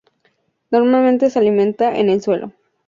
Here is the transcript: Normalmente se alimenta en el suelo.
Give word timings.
Normalmente 0.71 1.29
se 1.29 1.37
alimenta 1.37 1.95
en 1.95 2.09
el 2.09 2.23
suelo. 2.23 2.53